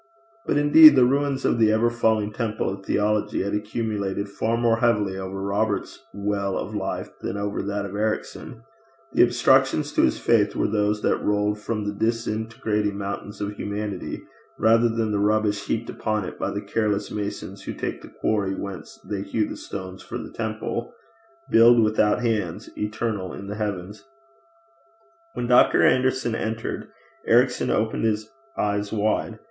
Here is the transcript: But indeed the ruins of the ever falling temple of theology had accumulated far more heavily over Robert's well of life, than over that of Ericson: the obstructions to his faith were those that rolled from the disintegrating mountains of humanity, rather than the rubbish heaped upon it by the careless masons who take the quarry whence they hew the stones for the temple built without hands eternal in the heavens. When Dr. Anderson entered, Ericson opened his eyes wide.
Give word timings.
But 0.47 0.57
indeed 0.57 0.95
the 0.95 1.05
ruins 1.05 1.45
of 1.45 1.59
the 1.59 1.71
ever 1.71 1.91
falling 1.91 2.33
temple 2.33 2.71
of 2.71 2.83
theology 2.83 3.43
had 3.43 3.53
accumulated 3.53 4.29
far 4.29 4.57
more 4.57 4.77
heavily 4.77 5.15
over 5.15 5.39
Robert's 5.39 5.99
well 6.11 6.57
of 6.57 6.73
life, 6.73 7.11
than 7.21 7.37
over 7.37 7.61
that 7.61 7.85
of 7.85 7.95
Ericson: 7.95 8.63
the 9.13 9.21
obstructions 9.21 9.93
to 9.93 10.01
his 10.01 10.17
faith 10.17 10.55
were 10.55 10.67
those 10.67 11.03
that 11.03 11.23
rolled 11.23 11.59
from 11.59 11.83
the 11.85 11.93
disintegrating 11.93 12.97
mountains 12.97 13.41
of 13.41 13.51
humanity, 13.51 14.19
rather 14.57 14.89
than 14.89 15.11
the 15.11 15.19
rubbish 15.19 15.67
heaped 15.67 15.87
upon 15.87 16.25
it 16.25 16.39
by 16.39 16.49
the 16.49 16.61
careless 16.63 17.11
masons 17.11 17.61
who 17.61 17.73
take 17.75 18.01
the 18.01 18.09
quarry 18.09 18.55
whence 18.55 18.99
they 19.07 19.21
hew 19.21 19.45
the 19.47 19.55
stones 19.55 20.01
for 20.01 20.17
the 20.17 20.31
temple 20.31 20.93
built 21.51 21.79
without 21.79 22.21
hands 22.23 22.71
eternal 22.75 23.33
in 23.33 23.45
the 23.45 23.55
heavens. 23.57 24.03
When 25.33 25.45
Dr. 25.45 25.83
Anderson 25.83 26.33
entered, 26.33 26.87
Ericson 27.27 27.69
opened 27.69 28.05
his 28.05 28.31
eyes 28.57 28.91
wide. 28.91 29.37